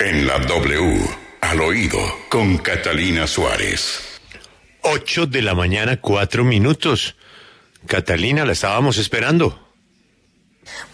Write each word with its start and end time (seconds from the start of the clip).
En 0.00 0.26
la 0.26 0.38
W, 0.38 0.98
al 1.42 1.60
oído, 1.60 1.98
con 2.30 2.56
Catalina 2.56 3.26
Suárez. 3.26 4.00
8 4.80 5.26
de 5.26 5.42
la 5.42 5.54
mañana, 5.54 6.00
cuatro 6.00 6.42
minutos. 6.42 7.16
Catalina, 7.86 8.46
la 8.46 8.52
estábamos 8.52 8.96
esperando. 8.96 9.60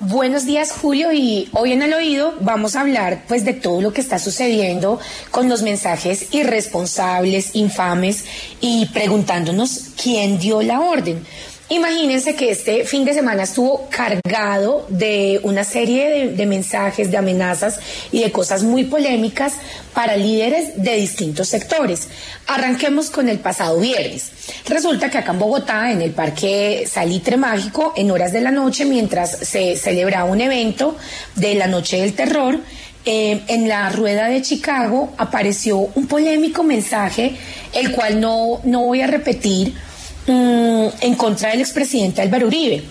Buenos 0.00 0.44
días, 0.44 0.72
Julio, 0.72 1.12
y 1.12 1.48
hoy 1.52 1.70
en 1.70 1.82
el 1.82 1.94
oído 1.94 2.34
vamos 2.40 2.74
a 2.74 2.80
hablar 2.80 3.22
pues 3.28 3.44
de 3.44 3.52
todo 3.52 3.80
lo 3.80 3.92
que 3.92 4.00
está 4.00 4.18
sucediendo 4.18 4.98
con 5.30 5.48
los 5.48 5.62
mensajes 5.62 6.34
irresponsables, 6.34 7.54
infames 7.54 8.24
y 8.60 8.86
preguntándonos 8.86 9.90
quién 10.02 10.40
dio 10.40 10.62
la 10.62 10.80
orden. 10.80 11.24
Imagínense 11.68 12.36
que 12.36 12.50
este 12.50 12.84
fin 12.84 13.04
de 13.04 13.12
semana 13.12 13.42
estuvo 13.42 13.88
cargado 13.90 14.86
de 14.88 15.40
una 15.42 15.64
serie 15.64 16.28
de, 16.28 16.46
mensajes, 16.46 17.10
de 17.10 17.16
amenazas 17.16 17.80
y 18.12 18.20
de 18.20 18.30
cosas 18.30 18.62
muy 18.62 18.84
polémicas 18.84 19.54
para 19.92 20.16
líderes 20.16 20.80
de 20.80 20.94
distintos 20.94 21.48
sectores. 21.48 22.06
Arranquemos 22.46 23.10
con 23.10 23.28
el 23.28 23.40
pasado 23.40 23.80
viernes. 23.80 24.30
Resulta 24.68 25.10
que 25.10 25.18
acá 25.18 25.32
en 25.32 25.40
Bogotá, 25.40 25.90
en 25.90 26.02
el 26.02 26.12
Parque 26.12 26.86
Salitre 26.88 27.36
Mágico, 27.36 27.92
en 27.96 28.12
horas 28.12 28.32
de 28.32 28.42
la 28.42 28.52
noche, 28.52 28.84
mientras 28.84 29.36
se 29.36 29.74
celebraba 29.74 30.30
un 30.30 30.40
evento 30.40 30.96
de 31.34 31.56
la 31.56 31.66
Noche 31.66 32.00
del 32.00 32.12
Terror, 32.12 32.60
eh, 33.04 33.40
en 33.48 33.68
la 33.68 33.88
rueda 33.90 34.28
de 34.28 34.40
Chicago 34.40 35.14
apareció 35.18 35.78
un 35.78 36.06
polémico 36.06 36.62
mensaje, 36.62 37.34
el 37.72 37.90
cual 37.90 38.20
no, 38.20 38.60
no 38.62 38.82
voy 38.82 39.00
a 39.00 39.08
repetir 39.08 39.74
Mm, 40.26 40.88
en 41.02 41.14
contra 41.14 41.50
del 41.50 41.60
expresidente 41.60 42.20
Álvaro 42.20 42.48
Uribe. 42.48 42.82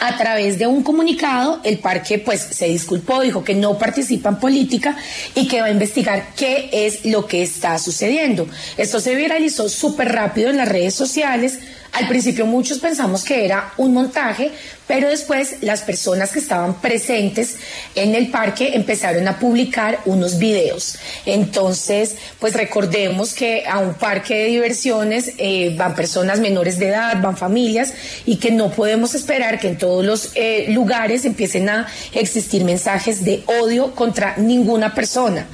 A 0.00 0.16
través 0.16 0.58
de 0.58 0.66
un 0.66 0.82
comunicado, 0.82 1.60
el 1.62 1.78
parque 1.78 2.18
pues 2.18 2.40
se 2.40 2.66
disculpó, 2.68 3.20
dijo 3.20 3.44
que 3.44 3.54
no 3.54 3.76
participa 3.76 4.30
en 4.30 4.36
política 4.36 4.96
y 5.34 5.46
que 5.46 5.60
va 5.60 5.66
a 5.66 5.70
investigar 5.70 6.30
qué 6.34 6.70
es 6.72 7.04
lo 7.04 7.26
que 7.26 7.42
está 7.42 7.78
sucediendo. 7.78 8.48
Esto 8.78 8.98
se 8.98 9.14
viralizó 9.14 9.68
súper 9.68 10.10
rápido 10.12 10.48
en 10.48 10.56
las 10.56 10.68
redes 10.68 10.94
sociales 10.94 11.58
al 11.92 12.06
principio 12.08 12.46
muchos 12.46 12.78
pensamos 12.78 13.24
que 13.24 13.44
era 13.44 13.72
un 13.76 13.92
montaje, 13.92 14.52
pero 14.86 15.08
después 15.08 15.56
las 15.60 15.82
personas 15.82 16.30
que 16.30 16.38
estaban 16.38 16.80
presentes 16.80 17.56
en 17.94 18.14
el 18.14 18.30
parque 18.30 18.74
empezaron 18.74 19.26
a 19.26 19.38
publicar 19.38 20.00
unos 20.04 20.38
videos. 20.38 20.98
Entonces, 21.26 22.16
pues 22.38 22.54
recordemos 22.54 23.34
que 23.34 23.64
a 23.66 23.78
un 23.78 23.94
parque 23.94 24.34
de 24.34 24.44
diversiones 24.46 25.32
eh, 25.38 25.74
van 25.76 25.94
personas 25.94 26.38
menores 26.38 26.78
de 26.78 26.88
edad, 26.88 27.20
van 27.20 27.36
familias 27.36 27.92
y 28.24 28.36
que 28.36 28.52
no 28.52 28.70
podemos 28.70 29.14
esperar 29.14 29.58
que 29.58 29.68
en 29.68 29.78
todos 29.78 30.04
los 30.04 30.30
eh, 30.36 30.66
lugares 30.68 31.24
empiecen 31.24 31.68
a 31.68 31.86
existir 32.12 32.64
mensajes 32.64 33.24
de 33.24 33.42
odio 33.46 33.94
contra 33.94 34.36
ninguna 34.36 34.94
persona. 34.94 35.46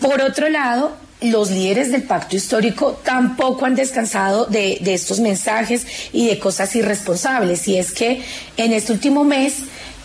Por 0.00 0.20
otro 0.20 0.48
lado, 0.48 0.96
los 1.24 1.50
líderes 1.50 1.90
del 1.92 2.02
pacto 2.02 2.36
histórico 2.36 3.00
tampoco 3.04 3.66
han 3.66 3.74
descansado 3.74 4.46
de, 4.46 4.80
estos 4.84 5.20
mensajes 5.20 5.86
y 6.12 6.28
de 6.28 6.38
cosas 6.38 6.74
irresponsables. 6.76 7.66
Y 7.68 7.76
es 7.76 7.92
que 7.92 8.22
en 8.56 8.72
este 8.72 8.92
último 8.92 9.24
mes 9.24 9.54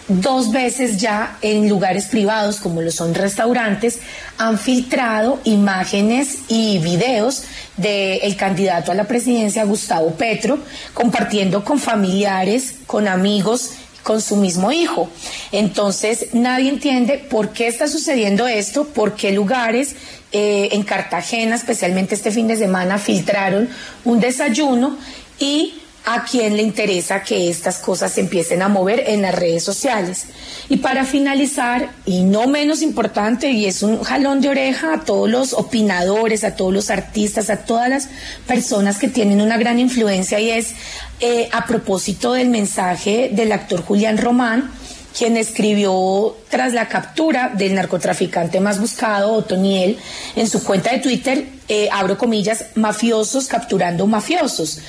dos 0.08 0.52
veces 0.52 0.98
ya 0.98 1.38
en 1.42 1.68
lugares 1.68 2.06
privados 2.06 2.60
como 2.62 2.82
lo 2.82 2.92
son 2.92 3.14
restaurantes 3.14 4.00
han 4.38 4.58
filtrado 4.58 5.40
imágenes 5.44 6.38
y 6.48 6.80
videos 6.80 7.44
del 7.76 8.36
candidato 8.38 8.92
a 8.92 8.96
la 8.96 9.04
presidencia 9.04 9.66
Gustavo 9.66 10.12
Petro 10.12 10.60
compartiendo 10.94 11.66
con 11.66 11.78
familiares, 11.78 12.76
con 12.86 13.10
amigos 13.10 13.72
con 14.08 14.22
su 14.22 14.38
mismo 14.38 14.72
hijo. 14.72 15.10
Entonces, 15.52 16.28
nadie 16.32 16.70
entiende 16.70 17.18
por 17.18 17.50
qué 17.50 17.68
está 17.68 17.90
sucediendo 17.90 18.48
esto, 18.48 18.86
por 18.86 19.16
qué 19.18 19.34
lugares 19.34 19.98
eh, 20.32 20.70
en 20.72 20.84
Cartagena, 20.84 21.58
especialmente 21.58 22.16
este 22.16 22.32
fin 22.32 22.48
de 22.48 22.56
semana, 22.56 23.00
filtraron 23.00 23.68
un 24.06 24.22
desayuno 24.22 24.98
y 25.40 25.74
a 26.10 26.24
quién 26.24 26.56
le 26.56 26.64
interesa 26.64 27.22
que 27.22 27.50
estas 27.50 27.80
cosas 27.80 28.14
se 28.14 28.22
empiecen 28.22 28.62
a 28.62 28.70
mover 28.70 29.04
en 29.08 29.22
las 29.22 29.36
redes 29.36 29.62
sociales. 29.62 30.28
Y 30.70 30.78
para 30.78 31.04
finalizar, 31.04 31.90
y 32.06 32.24
no 32.24 32.48
menos 32.48 32.82
importante, 32.82 33.52
y 33.52 33.66
es 33.66 33.84
un 33.84 34.02
jalón 34.02 34.40
de 34.40 34.48
oreja 34.48 34.94
a 34.94 35.02
todos 35.02 35.30
los 35.30 35.52
opinadores, 35.52 36.46
a 36.46 36.56
todos 36.56 36.74
los 36.74 36.90
artistas, 36.92 37.50
a 37.50 37.58
todas 37.58 37.90
las 37.90 38.08
personas 38.48 39.00
que 39.00 39.10
tienen 39.10 39.42
una 39.42 39.58
gran 39.58 39.80
influencia, 39.80 40.40
y 40.40 40.50
es 40.50 40.76
eh, 41.20 41.50
a 41.52 41.66
propósito 41.66 42.32
del 42.32 42.48
mensaje 42.48 43.30
del 43.34 43.52
actor 43.52 43.84
Julián 43.84 44.18
Román, 44.18 44.72
quien 45.18 45.36
escribió 45.36 46.36
tras 46.50 46.74
la 46.74 46.88
captura 46.88 47.52
del 47.54 47.74
narcotraficante 47.74 48.60
más 48.60 48.80
buscado, 48.80 49.34
Otoniel, 49.34 49.98
en 50.36 50.48
su 50.48 50.64
cuenta 50.64 50.92
de 50.92 51.00
Twitter, 51.00 51.46
eh, 51.68 51.90
abro 51.92 52.18
comillas, 52.18 52.68
mafiosos 52.76 53.48
capturando 53.48 54.06
mafiosos 54.06 54.80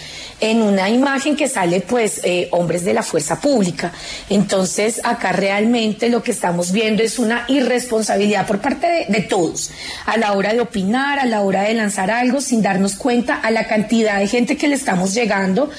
en 0.41 0.63
una 0.63 0.89
imagen 0.89 1.37
que 1.37 1.49
sale 1.49 1.81
pues 1.81 2.21
eh, 2.23 2.49
hombres 2.53 2.85
de 2.85 2.95
la 2.95 3.03
fuerza 3.03 3.41
pública. 3.41 3.93
Entonces 4.31 5.01
acá 5.05 5.33
realmente 5.33 6.09
lo 6.09 6.23
que 6.23 6.31
estamos 6.31 6.73
viendo 6.73 7.03
es 7.03 7.19
una 7.19 7.45
irresponsabilidad 7.49 8.47
por 8.47 8.61
parte 8.61 9.07
de, 9.09 9.21
todos 9.23 9.71
a 10.07 10.17
la 10.17 10.33
hora 10.33 10.53
de 10.55 10.61
opinar, 10.61 11.19
a 11.19 11.27
la 11.27 11.43
hora 11.43 11.63
de 11.63 11.75
lanzar 11.75 12.11
algo 12.11 12.41
sin 12.41 12.63
darnos 12.63 12.95
cuenta 12.95 13.35
a 13.35 13.51
la 13.51 13.67
cantidad 13.67 14.19
de 14.21 14.29
gente 14.29 14.57
que 14.57 14.69
le 14.69 14.77
estamos 14.77 15.15
llegando 15.15 15.71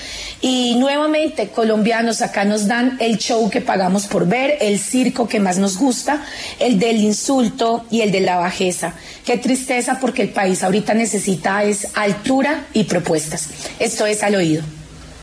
y 0.42 0.76
nuevamente 0.76 1.48
colombianos 1.48 2.22
acá 2.22 2.44
nos 2.44 2.68
dan 2.68 2.98
el 3.00 3.18
show 3.18 3.50
que 3.50 3.62
pagamos 3.62 4.08
por 4.08 4.28
el 4.62 4.80
circo 4.80 5.28
que 5.28 5.40
más 5.40 5.58
nos 5.58 5.78
gusta, 5.78 6.24
el 6.60 6.80
del 6.80 6.98
insulto 6.98 7.86
y 7.92 8.02
el 8.02 8.12
de 8.12 8.22
la 8.22 8.38
bajeza. 8.38 8.94
Qué 9.26 9.38
tristeza 9.38 10.00
porque 10.00 10.22
el 10.22 10.30
país 10.30 10.64
ahorita 10.64 10.94
necesita 10.94 11.64
es 11.64 11.88
altura 11.96 12.68
y 12.74 12.86
propuestas. 12.86 13.50
Esto 13.80 14.06
es 14.06 14.24
al 14.24 14.36
oído. 14.36 14.79